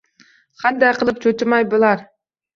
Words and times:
Qanday 0.63 0.95
qilib 1.03 1.21
cho’chimay 1.27 1.69
bo’lar. 1.77 2.05